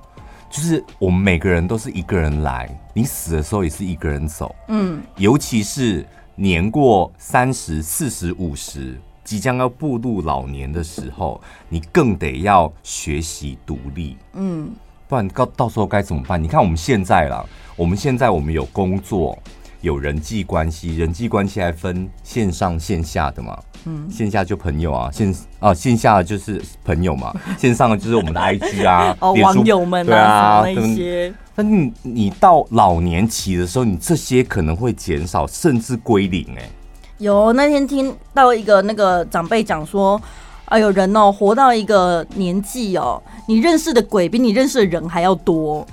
[0.51, 4.53] 就是我们每个人都是一个人来，你死的时候也是一个人走。
[4.67, 14.17] 嗯，尤其是年过三十、四十、五十，即将要步入老年的时候，你更得要学习独立。
[14.33, 14.69] 嗯，
[15.07, 16.41] 不然到到时候该怎么办？
[16.43, 17.45] 你看我们现在啦，
[17.77, 19.39] 我们现在我们有工作。
[19.81, 23.57] 有人际关系，人际关系还分线上线下的嘛？
[23.85, 31.33] 嗯，线下就朋友啊，线啊线下就是朋友嘛， 线上的就是我们的 IG 啊，哦，网友们啊，对啊，那些。
[31.55, 36.69] 但你你到老年期的时候，你这些可能会减少，甚至归零哎。
[37.17, 40.21] 有那天听到一个那个长辈讲说，
[40.65, 45.85] 哎呦人哦，活到一个年纪哦，你认识的鬼比你认识的人还要多。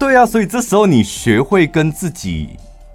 [0.00, 2.50] 对啊，所以这时候你学会跟自己。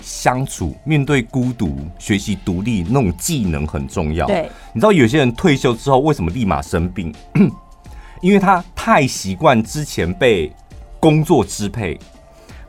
[0.06, 4.28] 相处，面对孤独，学习独立，那种技能很重要。
[4.28, 7.12] 对，你知道有些人退休之后为什么立马生病？
[8.22, 10.52] 因为他太习惯之前被
[11.00, 12.00] 工作支配，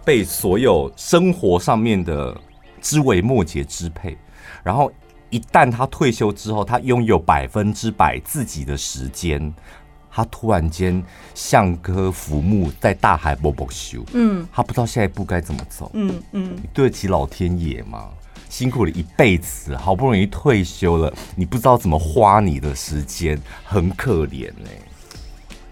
[0.02, 2.34] 被所有生活上面的
[2.80, 4.16] 枝微末节支配，
[4.64, 4.90] 然后
[5.28, 9.52] 一旦他退休之后，他拥有百分之百自己的时间，
[10.16, 18.08] 他突然间像棵浮木在大海默默修，嗯，他不知道下一步该怎么走，嗯嗯，你对得起老天爷吗？
[18.48, 24.50] 辛苦了一辈子，好不容易退休了，你不知道怎么花你的时间，很可怜。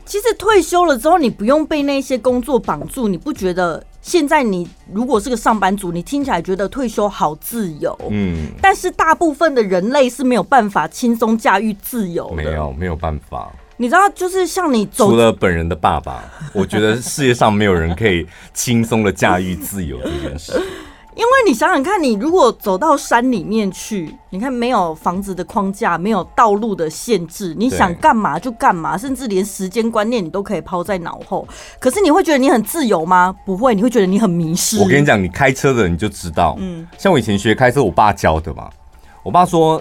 [0.04, 3.82] 其实退休了之后，你不用被那些工作绑住，你不觉得？
[4.02, 13.50] 现在你如果是个上班族，你听起来觉得退休好自由，嗯，但是大部分的人类是没有办法轻松驾驭自由的，没有没有办法。
[13.76, 20.52] 你知道，就是像你走，除了本人的爸爸， 我觉得世界上没有人可以轻松的驾驭自由这件事。
[21.16, 31.46] 因为你想想看，你如果走到山里面去，你看没有房子的框架，没有道路的限制，你想干嘛就干嘛，甚至连时间观念你都可以抛在脑后。
[31.78, 33.32] 可是你会觉得你很自由吗？
[33.46, 34.80] 不会，你会觉得你很迷失。
[34.80, 38.68] 我跟你讲，你开车的你就知道，嗯，像我以前学开车，我爸教的嘛。
[39.22, 39.80] 我爸说，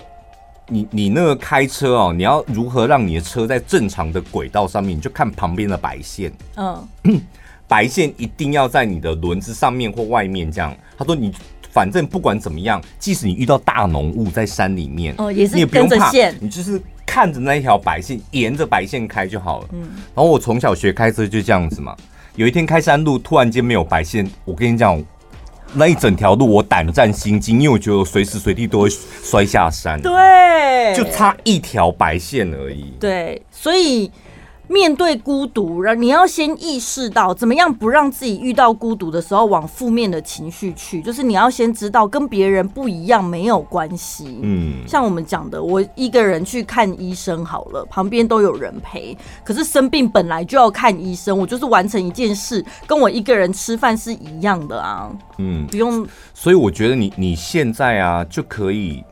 [0.70, 6.88] 你你那个开车哦，你要如何让你的车在正常的轨道上面，你就看旁边的白线，嗯。
[7.66, 10.76] 白线一定要在你的轮子上面或外面，这样。
[10.96, 11.34] 他说你
[11.72, 19.70] 反正不管怎么样，即使你遇到大浓雾在山里面，哦，也是你也不用怕，你就是看着那一条白线，沿着白线开就好了。
[19.72, 19.80] 嗯。
[20.14, 21.96] 然后我从小学开车就这样子嘛。
[22.36, 25.02] 有一天开山路，突然间没有白线，我跟你讲，
[25.76, 30.02] 那一整条路我胆战心惊，因为我觉得我随时随地都会摔下山。
[30.02, 32.94] 对，就差一条白线而已。
[33.00, 34.12] 对，所以。
[34.68, 44.40] 面对孤独，然后你要先意识到怎么样不让自己遇到孤独的时候往负面的情绪去，就是你要先知道跟别人不一样没有关系。
[44.42, 49.16] 嗯，像我们讲的，我一个人去看医生好了，旁边都有人陪。
[49.44, 55.12] 可是生病本来就要看医生，我就是完成一件事，跟我一个人吃饭是一样的啊。
[55.40, 56.08] 嗯，不用。
[56.34, 59.04] 所以我觉得你你现在啊就可以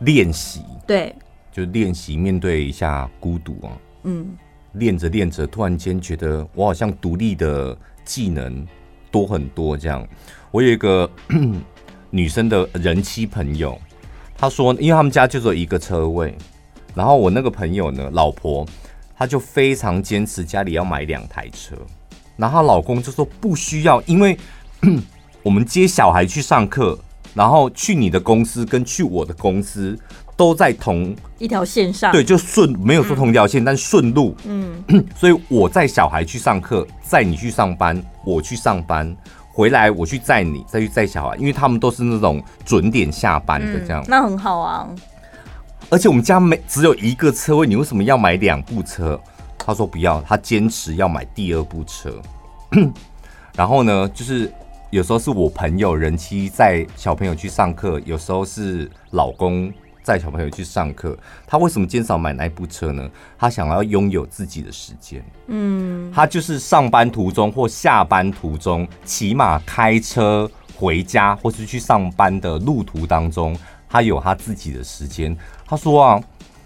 [0.00, 1.14] 练习，对，
[1.50, 3.72] 就练习面对一下孤独啊。
[4.04, 4.36] 嗯。
[4.76, 8.66] 练着练着，突然间觉得我好像独立的技能
[9.10, 9.76] 多很多。
[9.76, 10.06] 这样，
[10.50, 11.10] 我有一个
[12.10, 13.78] 女生的人妻朋友，
[14.36, 16.36] 她说，因为他们家就只有一个车位，
[16.94, 18.66] 然后我那个朋友呢，老婆，
[19.16, 21.76] 她就非常坚持家里要买两台车，
[22.36, 24.38] 然后她老公就说不需要，因为
[25.42, 26.98] 我们接小孩去上课，
[27.34, 29.98] 然后去你的公司跟去我的公司。
[30.36, 34.36] 都在同一条线上，对，就顺没有说同一条线，嗯、但顺路。
[34.44, 34.84] 嗯，
[35.16, 39.16] 所以我载小孩去上课，载你去上班，我去上班，
[39.50, 44.02] 回来我去载你，再去载小孩，因为他们都是那种准点下班的这样。
[44.02, 44.86] 嗯、那很好啊。
[45.88, 49.18] 而且我们家没只有一个车位，你为什么要买两部车？
[49.56, 52.20] 他说不要，他坚持要买第二部车。
[53.56, 54.52] 然后呢，就是
[54.90, 59.72] 有时候是我朋友人妻载小朋友去上课，有时候是老公。
[60.06, 63.10] 带小朋友去上课，他为什么减少买那一部车呢？
[63.36, 65.20] 他想要拥有自己的时间。
[65.48, 75.36] 嗯，他就是上班途中或下班途中，起码开车回家或是去上班的路途当中，他有他自己的时间。
[75.66, 76.22] 他说啊，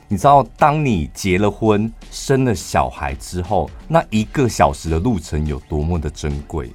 [0.07, 6.71] 你知道，当你结了婚、生了小孩之后，那一个小时的路程有多么的珍贵？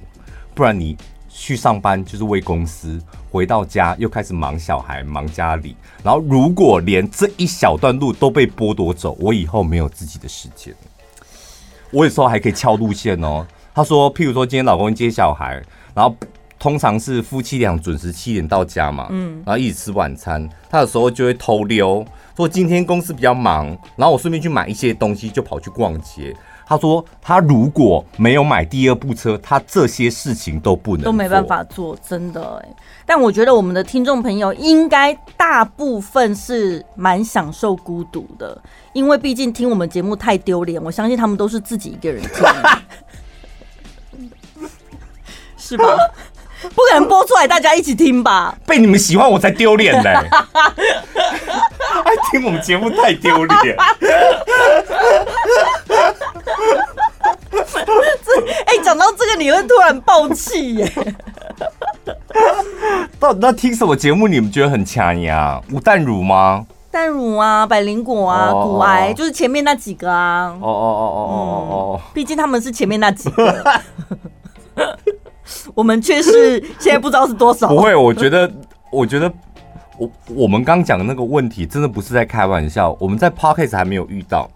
[0.52, 0.96] 不然你。
[1.38, 2.98] 去上班就是为公司，
[3.30, 5.76] 回到家又开始忙小孩、忙家里。
[6.02, 10.74] 然后如果连这一小段路都被剥夺走，我以后没有自己的时间。
[11.90, 13.46] 我有时候还可以敲路线哦。
[13.74, 15.62] 他说，譬如说今天老公接小孩，
[15.94, 16.16] 然后
[16.58, 20.48] 通常是夫妻俩准时七点到家嘛，嗯，然后一起吃晚餐。
[20.70, 22.02] 他有时候就会偷溜，
[22.34, 26.34] 说今天公司比较忙，然后我顺便去买一些东西，就跑去逛街。
[26.68, 32.60] 他说：“他如果没有买第二部车，他这些事情都不能都没办法做，真的。
[33.06, 38.60] 但我觉得我们的听众朋友应该大部分是蛮享受孤独的，
[38.92, 42.44] 因为毕竟听我们节目太丢脸，我相信他们都是自己一个人听，
[45.56, 45.84] 是吧？
[46.74, 48.58] 不可能播出来大家一起听吧？
[48.66, 50.10] 被你们喜欢我才丢脸嘞！
[50.10, 50.28] 爱
[52.32, 53.76] 听我们节目太丢脸。”
[57.50, 57.58] 这
[58.66, 60.92] 哎，讲到这个，你会突然爆气耶？
[63.18, 64.28] 到底在听什么节目？
[64.28, 65.60] 你们觉得很强呀？
[65.72, 66.64] 吴淡如吗？
[66.90, 70.46] 淡乳啊，百灵果啊，股、oh, 癌，就是前面那几个啊。
[70.60, 71.34] 哦哦哦哦哦
[71.70, 72.00] 哦！
[72.14, 73.82] 毕竟他们是前面那几个，
[75.74, 77.68] 我们却是现在不知道是多少。
[77.68, 78.50] 不会，我觉得，
[78.90, 79.30] 我觉得，
[79.98, 82.96] 我我们刚讲的那个问题，真的不是在开玩笑。
[82.98, 84.48] 我们在 Podcast 还没有遇到。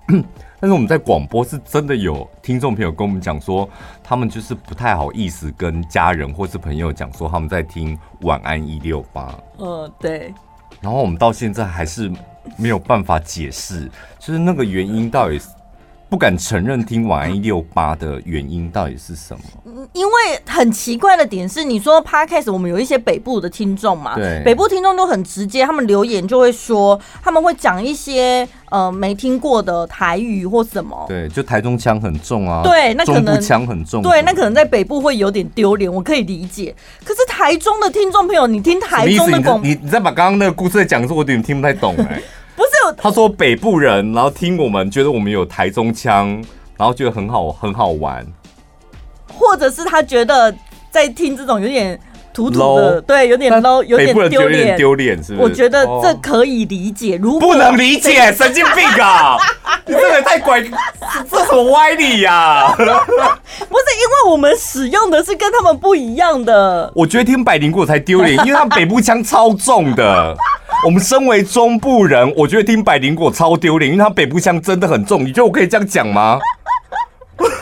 [0.60, 3.68] 但是我们在广播是真的有听众朋友跟我们讲说，
[4.04, 9.34] 他们就是不太好意思跟家人或是朋友讲说他们在听晚安一六八。
[9.58, 10.34] 嗯，对，
[10.80, 12.12] 然后我们到现在还是
[12.56, 15.48] 没有办法解释，就是那个原因到底是。
[16.10, 19.88] 不敢承认听晚安一六八的原因到底是什么？
[19.92, 20.12] 因为
[20.44, 36.74] 很奇怪的点是，你说 Podcast 我们有一些北部的听众嘛，对，北部听众都很直接，他们留言就会说，他们会讲一些呃没听过的台语或什么，对，就台中腔很重啊，对，那可能腔很重，对，那可能在北部会有点丢脸，我可以理解。
[37.04, 42.22] 可是台中的听众朋友，你听台中的广，你你再把刚刚那个故事再讲一次，我有点听不太懂哎、欸。
[42.96, 46.28] 他说北部人，然后听我们觉得我们有台中腔，
[46.76, 48.26] 然后觉得很好很好玩，
[49.32, 50.54] 或者是他觉得
[50.90, 51.98] 在听这种有点
[52.32, 53.00] 土土的，Low?
[53.02, 55.42] 对，有点 low，有点丢脸，丢脸是不是？
[55.42, 57.18] 我觉得这可以理解。
[57.20, 59.36] 如果不能理解，神经病啊！
[59.86, 62.74] 你这个也太拐，这什么歪理呀、啊？
[62.76, 66.92] 不是，因为我们使用的是跟他们不一样的。
[66.94, 70.36] 我觉得听百灵果才丢脸，因为他们北部腔超重的。
[70.84, 75.24] 我们身为中部人，我觉得听百灵果超丢脸，因为他北部腔真的很重。
[75.24, 76.38] 你觉得我可以这样讲吗？
[77.36, 77.52] 不是，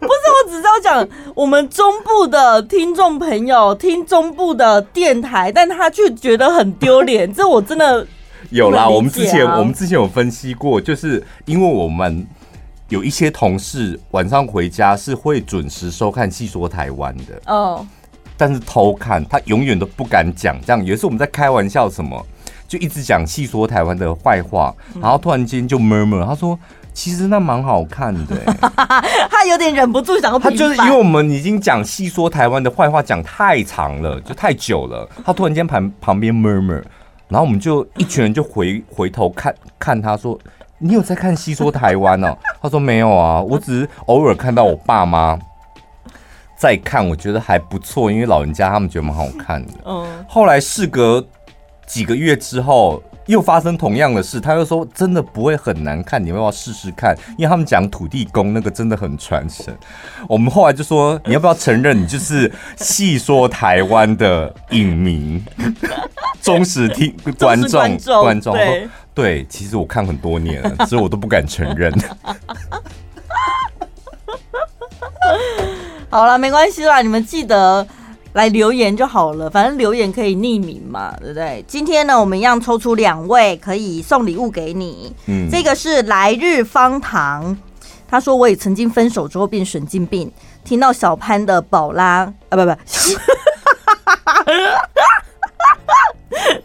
[0.00, 7.32] 我只是要讲我们中部的听众朋友听中部的电台，但他却觉得很丢脸。
[7.32, 8.06] 这我真的、啊、
[8.50, 8.86] 有啦。
[8.88, 12.26] 我们之前我们之前有分析过，就是因为我们
[12.90, 17.86] 有一些同事晚上回家是会准时收看《戏说台湾》的哦。
[18.36, 20.56] 但是偷看，他永远都不敢讲。
[20.64, 22.24] 这样有一次我们在开玩笑，什么
[22.68, 26.58] 就一直讲细说台湾的坏话，然后突然间就 murmur，他说
[26.92, 28.36] 其实那蛮好看的，
[29.30, 30.38] 他有点忍不住想要。
[30.38, 35.08] 他就是因为我们已经讲细说台湾的坏话讲太长了，就太久了。
[35.24, 36.82] 他突然间旁旁边 murmur，
[37.28, 40.38] 然后我们就一群人就回回头看看他说
[40.78, 45.38] ：“你有在看细说台湾哦？”他说：“没有啊，我只是偶尔看到我爸妈。”
[46.56, 49.72] 再看，我觉得还不错，因为老人家他们觉得蛮好看的。
[49.84, 51.24] 嗯，后来事隔
[51.86, 57.14] 几个月之后，又发生同样的事，他又说真的不会很难看，你要不要试试看？
[57.36, 59.76] 因为他们讲土地公那个真的很传神。
[60.28, 65.42] 我们后来就说，你要不要承认你就是戏说台湾的影迷、
[66.40, 68.22] 忠实听观众、观众？
[68.22, 71.92] 观众对，对，其实我看很多年了，所以我都不敢承认。
[76.10, 77.86] 好了，没关系啦，你们记得
[78.32, 81.64] 来留言就好了，反正留言可以匿名嘛，对不对？
[81.66, 85.14] 今天呢，我们一样抽出两位可以送礼物给你。
[85.26, 87.56] 嗯，这个是来日方长，
[88.08, 90.30] 他说我也曾经分手之后变神经病，
[90.64, 92.70] 听到小潘的宝拉啊，不不，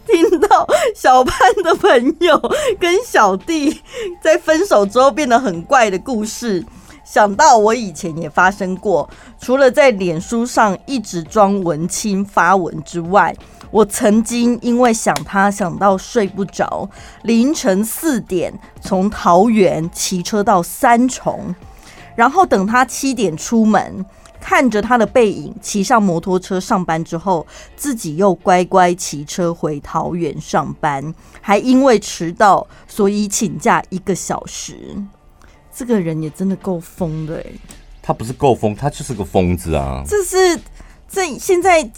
[0.06, 2.38] 听到小潘的朋友
[2.78, 3.80] 跟小弟
[4.22, 6.64] 在分手之后变得很怪的故事。
[7.12, 9.06] 想到我以前也发生过，
[9.38, 13.36] 除了在脸书上一直装文青发文之外，
[13.70, 16.88] 我曾经因为想他想到睡不着，
[17.24, 21.54] 凌晨四点从桃园骑车到三重，
[22.16, 24.06] 然后等他七点出门，
[24.40, 27.46] 看着他的背影骑上摩托车上班之后，
[27.76, 34.96] 自己又乖乖骑车回桃园上班，还因为迟到所以请假一个小时。
[35.74, 37.44] 这个人也真的够疯的哎！
[38.02, 40.02] 他不是够疯，他就是个疯子啊！
[40.06, 40.60] 这是
[41.08, 41.88] 这现在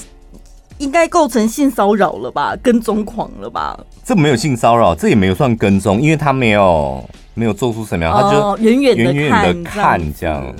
[0.78, 2.54] 应该构成性骚扰了吧？
[2.62, 3.78] 跟踪狂了吧？
[4.04, 10.54] 这没有性骚扰，这也没有算跟踪，因为他没有没有做出什么样，他就远远远远的看这样。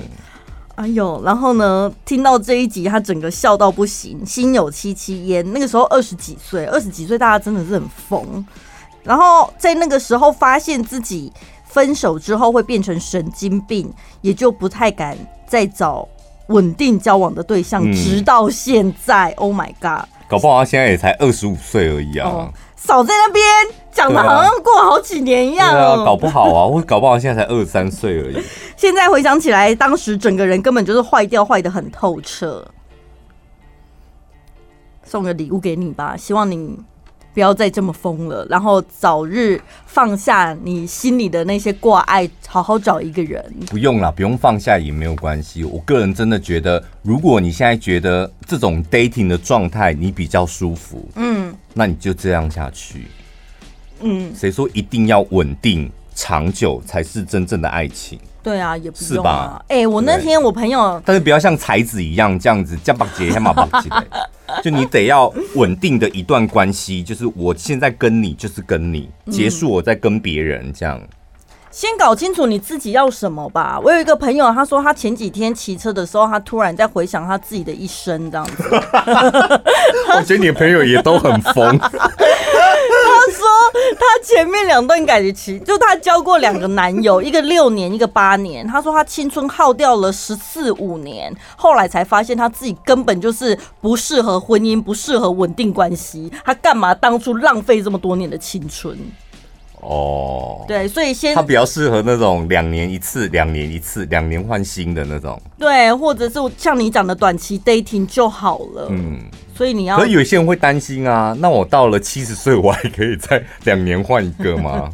[0.73, 5.53] 哎呦，然后呢，听到这一集，他整个笑到不行，心有戚戚焉。
[5.53, 8.43] 那个时候二十几岁，二十几岁大家真的是很疯。
[9.03, 11.31] 然后在那个时候发现自己。
[11.75, 16.07] 分手之后会变成神经病，也就不太敢再找
[16.47, 19.31] 稳定交往的对象，嗯、直到现在。
[19.31, 20.07] Oh my god！
[20.29, 22.29] 搞不好他现在也才二十五岁而已啊！
[22.29, 23.45] 哦、少在那边
[23.91, 25.69] 讲的好像过好几年一样。
[26.05, 28.41] 搞不好啊，我搞不好现在才二十三岁而已。
[28.77, 32.65] 现在回想起来，当时整个人根本就是坏掉，坏的很透彻。
[35.03, 36.79] 送个礼物给你吧，希望你。
[37.35, 43.43] 不要再这么疯了，然后早日放下你心里的那些挂碍，好好找一个人。
[43.69, 45.65] 不用啦，不用放下也没有关系。
[45.65, 53.07] 我个人真的觉得，如果你现在觉得这种 dating 的状态你比较舒服，嗯，那你就这样下去。
[53.99, 58.17] 嗯，谁说一定要稳定长久才是真正的爱情？
[58.45, 59.59] 对啊，也不是吧？
[59.69, 63.39] 哎，我那天我朋友，但是不要像才子一样这样子，加把结，结
[63.89, 64.05] 的。
[64.63, 71.01] 就你得要稳定的一段关系，就是我现在跟你就是跟你结束，我再跟别人这样。
[71.71, 73.79] 先搞清楚你自己要什么吧。
[73.83, 78.63] 我有一个朋友，他说他前几天骑车的时候，他突然在回想他自己的一生，这样子。
[80.15, 81.77] 我觉得你的朋友也都很疯。
[83.99, 88.65] 他前面两段感情，就他交过两个男友，一个六年，一个八年。
[88.67, 96.31] 他说他青春耗掉了十四五年，后来才发现他自己根本就是不适合婚姻，不适合稳定关系。
[96.43, 98.97] 他干嘛当初浪费这么多年的青春？
[99.87, 108.87] 哦，oh, 对，所以先他比较适合那种两年一次、两年一次、两年换新的那种，对，或者是像你讲的短期 dating 就好了。
[108.89, 109.19] 嗯，
[109.55, 114.89] 所以你要，可是有些人会担心啊，那我到了七十岁，我还可以再两年换一个吗？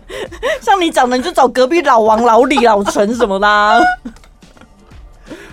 [0.60, 3.80] 像你讲的，你就找隔壁老王、老李、老陈什么啦。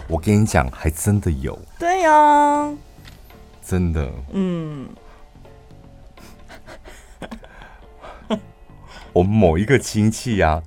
[0.08, 1.58] 我跟你讲，还真的有。
[1.80, 2.74] 对呀、啊，
[3.66, 4.12] 真的。
[4.34, 4.88] 嗯。
[9.14, 10.62] 我们某一个亲戚啊，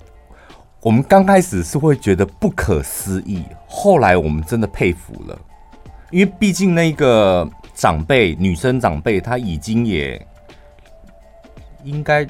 [0.80, 5.36] 我们刚开始是会觉得不可思议，后来我们真的佩服了，
[6.12, 10.24] 因为毕竟那个长辈，女生长辈，她已经也
[11.82, 12.24] 应该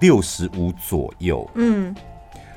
[0.00, 1.96] 六十五左右，嗯，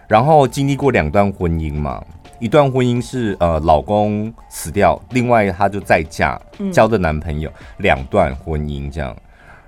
[0.06, 2.04] 然后经历过两段婚姻嘛，
[2.40, 6.38] 一段婚姻是呃老公死掉，另外她就再嫁，
[6.74, 9.16] 交的男朋友，两段婚姻这样，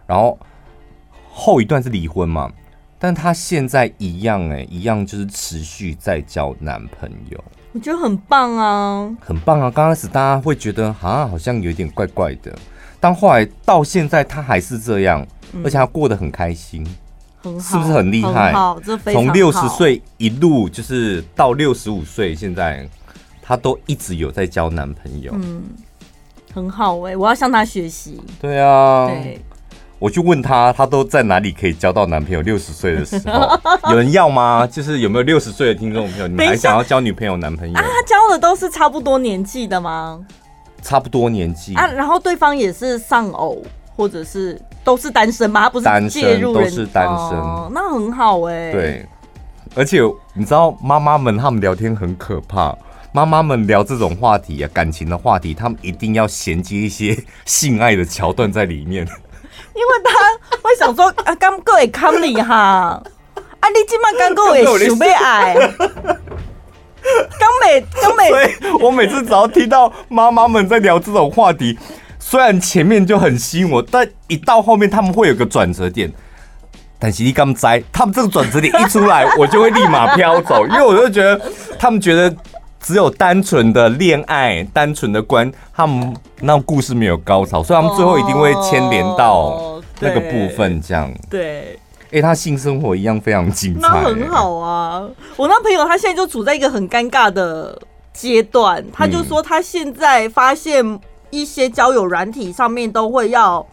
[0.06, 0.38] 然后
[1.32, 2.52] 后一段是离婚嘛。
[3.00, 9.72] 但她现在一样哎、欸，一样就是持续在交男朋友，我觉得很棒啊，很棒啊！
[9.72, 12.54] 刚开始大家会觉得啊，好像有点怪怪的，
[13.00, 16.86] 但后来到现在她还是这样，嗯、而且她过得很开心，
[17.42, 18.52] 很好，是不是很厉害？
[18.52, 19.24] 好，这非常。
[19.24, 22.86] 从六十岁一路就是到六十五岁，现在
[23.42, 25.64] 她都一直有在交男朋友，嗯，
[26.54, 28.20] 很好哎、欸，我要向他学习。
[28.42, 29.40] 对啊，对。
[30.00, 32.42] 我去问他，他都在哪里可以交到男朋友？
[32.42, 33.60] 六十岁的时候
[33.92, 34.66] 有人要吗？
[34.66, 37.78] 就是有没有六十岁的听众朋友，你们还想要交女朋友、男朋友？
[37.78, 40.20] 啊，他交的都是差不多年纪的吗？
[40.82, 43.62] 差不多年纪啊，然后对方也是丧偶，
[43.98, 45.64] 或者是都是单身吗？
[45.64, 48.72] 他不是介入人，单身，都是单身，哦，那很好哎，欸。
[48.72, 49.06] 对，
[49.76, 50.00] 而且
[50.34, 52.74] 你知道妈妈们他们聊天很可怕，
[53.12, 59.06] 妈妈们聊这种话题啊，感情的话题，他们一定要衔接一些 性爱的桥段在里面。
[59.80, 60.12] 因为他
[60.62, 63.02] 会想说 啊，刚哥会看你哈，
[63.62, 65.56] 啊，你今晚刚哥会想要爱，
[67.40, 68.48] 刚美刚美，所以
[68.82, 71.80] 我每次只要听到妈妈们在聊这种话题，
[72.20, 76.12] 虽然前面就很吸引我，但一到后面他们会有个转折点。
[77.00, 81.40] 但是你刚在，他们这个转折点一出来，我就会立马飘走，因为我就觉得
[81.80, 82.36] 他们觉得。
[82.80, 91.12] 只有单纯的恋爱，单纯的关，他们那故事没有高潮，所以他们最后一定会牵连到那个部分，这样。
[91.30, 95.08] 对，哎、欸，他性生活一样非常精彩，那很好啊。
[95.36, 97.80] 我那朋友他现在就处在一个很尴尬的
[98.14, 101.00] 阶段，他就说他现在发现
[101.30, 103.64] 一些交友软体上面都会要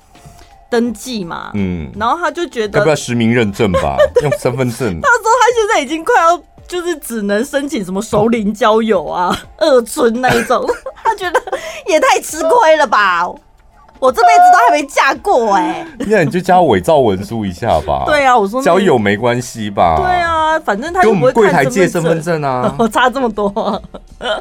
[0.68, 4.88] 登记嘛，嗯，然后他就觉得要不要实名认证吧，用身份证。
[5.00, 6.42] 他说他现在已经快要。
[6.68, 10.64] 就是只能申请什么熟龄交友啊、 二村那一种，
[11.02, 11.40] 他觉得
[11.86, 13.26] 也太吃亏了吧！
[13.98, 18.02] 我这辈子都还没嫁过哎、欸，那你就加伪造文书一下吧。
[18.04, 19.96] 对啊，我说交友没关系吧？
[19.96, 23.50] 对啊，反正他跟我们柜台借身份证啊， 我差这么多。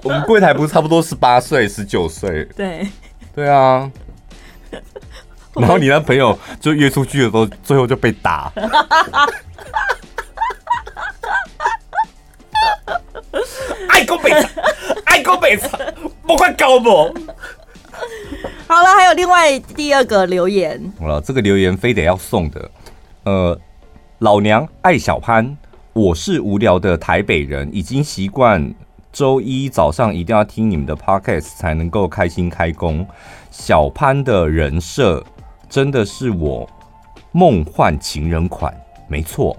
[0.04, 2.44] 我们柜台不是差不多十八岁、十九岁？
[2.54, 2.86] 对，
[3.34, 3.90] 对啊。
[5.54, 8.52] 然后你那朋友就约出去的时候，最后就被打。
[13.90, 14.50] 爱国北茶，
[15.06, 15.78] 爱国北茶，
[16.26, 16.90] 不快搞不？
[18.68, 20.82] 好了，还有另外第二个留言。
[21.00, 22.72] 好了，这个留言非得要送的。
[23.24, 23.60] 呃，
[24.20, 25.58] 老娘爱小潘，
[25.94, 28.74] 我是无聊的台北人，已经习惯
[29.14, 33.06] 周一早上一定要听你们的 podcast 才能够开心开工。
[33.52, 35.24] 小潘的人设
[35.70, 36.68] 真的是我
[37.32, 38.74] 梦幻情人款，
[39.08, 39.56] 没错。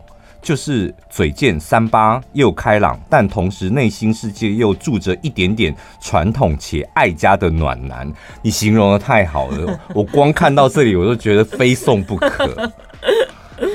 [0.47, 8.09] 就是嘴贱三八又开朗，但同时内心世界又住着一点点传统且爱家的暖男。
[8.42, 12.72] 你形容的太好了， 我光看到这里我都觉得非送不可。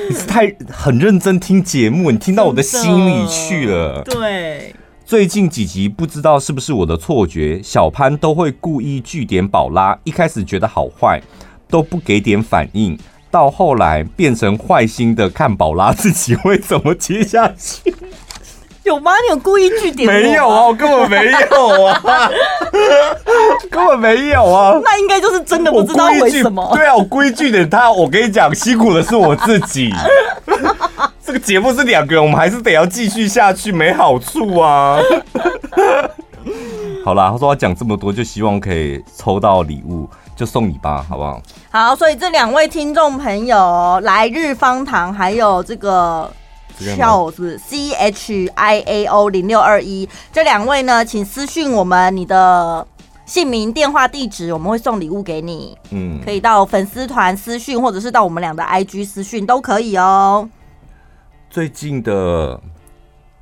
[0.08, 4.02] 你是太很认真听节目，你听到我的心里去了。
[4.04, 11.20] 对，最近几集不知道是不是我的错觉，小潘都会故意句点宝拉，一开始觉得好坏，
[11.68, 12.98] 都不给点反应。
[13.32, 17.92] 到后来变成坏心的，看宝拉自己会怎么接下去？
[18.84, 19.12] 有吗？
[19.24, 20.06] 你有故意句点？
[20.12, 22.30] 没有啊，我根本没有啊，
[23.70, 24.78] 根本没有啊。
[24.84, 26.70] 那应该就是真的不知道为什么。
[26.74, 27.90] 对啊，我故意句点他。
[27.90, 29.94] 我跟你讲，辛苦的是我自己。
[31.24, 34.98] 这 这个节目是两个人，我们还是得要继续下去，没好处啊。
[37.02, 41.40] 好啦，他说他讲这么多，就希望可以抽到礼物，就送你吧，好不好？
[41.70, 46.30] 好，所以这两位听众朋友，来日方长，还有这个
[46.96, 52.86] 俏是 C H I A O 零六二一，这两位呢，请私讯我们你的
[53.26, 55.76] 姓名、电话、地址，我们会送礼物给你。
[55.90, 60.48] 嗯，可以到粉丝团私讯，或者是到我们俩的 I G 私讯都可以哦。
[61.50, 62.60] 最近的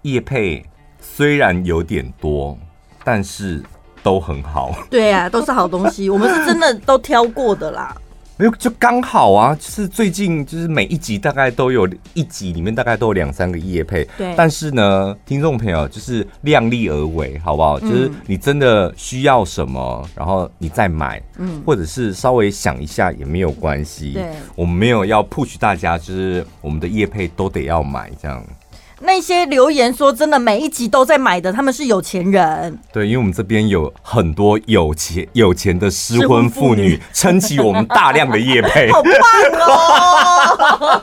[0.02, 0.66] 叶配
[1.00, 2.58] 虽然有点多。
[3.02, 3.64] 但是
[4.02, 6.08] 都很好， 对呀、啊，都是好东西。
[6.10, 7.96] 我们是真的都挑过的啦，
[8.36, 9.54] 没有就刚好啊。
[9.54, 14.34] 就是最近就是每一集大概都有一集里面大概都有两三个业配，对。
[14.36, 17.78] 但是呢，听众朋友就是量力而为，好不好？
[17.78, 24.12] 就是你真的需要什么，然后你再买，嗯，或者是稍微想一下也没有关系。
[24.14, 28.42] 对，我们没有要 push 大家，就是我们的业配都得要买这样。
[29.02, 32.78] 那些留言说真的每一集都在买的，他们是有钱人。
[32.92, 38.90] 对，因为我们这边有很多有钱有钱的 失婚妇女，撑起我们大量的业配。
[38.92, 39.12] 好棒
[39.66, 41.02] 哦！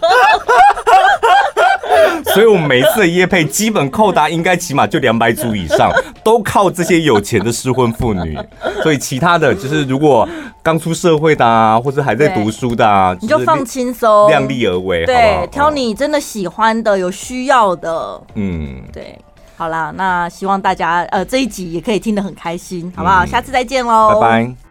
[2.37, 5.91] 所以，我们每一次的夜配基本扣打应该起码就两百组以上，
[6.23, 8.37] 都靠这些有钱的失婚妇女。
[8.83, 10.29] 所以，其他的就是如果
[10.61, 18.21] 刚出社会的啊，或者还在读书的啊，你就放轻松，量力而为，对，挑你真的喜欢的、有需要的。
[18.35, 19.17] 嗯，对，
[19.55, 23.25] 好啦，那希望大家呃这一集也可以听得很开心，好不好？
[23.25, 24.66] 嗯、下次再见喽，拜拜。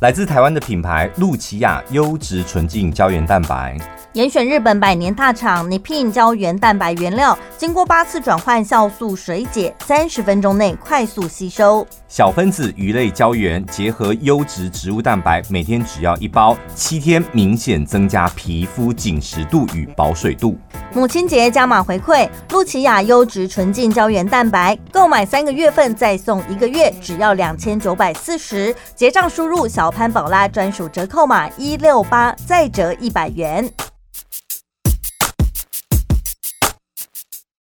[0.00, 3.76] 来自台湾的品牌露琪亚优质纯净胶原蛋白。
[4.12, 11.84] 严选日本百年大厂 Nipin 胶原蛋白原料，经过八次转换酵素水解，三十分钟内快速吸收。
[12.06, 20.56] 小分子鱼类胶原结合优质植物蛋白，每天只要一包，七天明显增加皮肤紧实度与保水度。
[20.94, 28.74] 母亲节加码回馈，露琪亚优质纯净胶原蛋白，购买三个月份再送一个月，只要两千九百四十。
[28.94, 33.70] 结账输入小潘宝拉专属折扣码一六八，再折一百元。